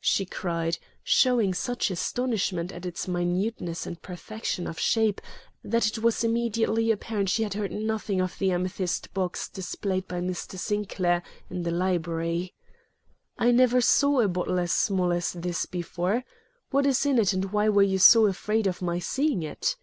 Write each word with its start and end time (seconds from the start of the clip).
she 0.00 0.24
cried, 0.24 0.78
showing 1.02 1.52
such 1.52 1.90
astonishment 1.90 2.70
at 2.70 2.86
its 2.86 3.08
minuteness 3.08 3.86
and 3.86 4.00
perfection 4.00 4.68
of 4.68 4.78
shape 4.78 5.20
that 5.64 5.84
it 5.88 5.98
was 5.98 6.22
immediately 6.22 6.92
apparent 6.92 7.28
she 7.28 7.42
had 7.42 7.54
heard 7.54 7.72
nothing 7.72 8.20
of 8.20 8.38
the 8.38 8.52
amethyst 8.52 9.12
box 9.12 9.48
displayed 9.48 10.06
by 10.06 10.20
Mr. 10.20 10.56
Sinclair 10.56 11.24
in 11.50 11.64
the 11.64 11.72
library. 11.72 12.54
'I 13.36 13.50
never 13.50 13.80
saw 13.80 14.20
a 14.20 14.28
bottle 14.28 14.60
as 14.60 14.70
small 14.70 15.12
as 15.12 15.32
this 15.32 15.66
before. 15.66 16.22
What 16.70 16.86
is 16.86 17.04
in 17.04 17.18
it 17.18 17.32
and 17.32 17.50
why 17.52 17.68
were 17.68 17.82
you 17.82 17.98
so 17.98 18.26
afraid 18.28 18.68
of 18.68 18.80
my 18.80 19.00
seeing 19.00 19.42
it?' 19.42 19.74